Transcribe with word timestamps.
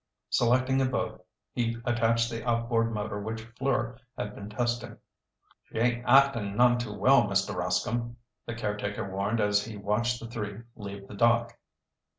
Selecting 0.31 0.81
a 0.81 0.85
boat, 0.85 1.23
he 1.53 1.77
attached 1.85 2.31
the 2.31 2.43
outboard 2.43 2.91
motor 2.91 3.19
which 3.21 3.43
Fleur 3.59 3.99
had 4.17 4.33
been 4.33 4.49
testing. 4.49 4.97
"She 5.65 5.77
ain't 5.77 6.03
acting 6.07 6.57
none 6.57 6.79
too 6.79 6.95
well, 6.97 7.25
Mr. 7.27 7.53
Rascomb," 7.53 8.15
the 8.47 8.55
caretaker 8.55 9.07
warned 9.07 9.39
as 9.39 9.63
he 9.63 9.77
watched 9.77 10.19
the 10.19 10.25
three 10.27 10.63
leave 10.75 11.07
the 11.07 11.13
dock. 11.13 11.55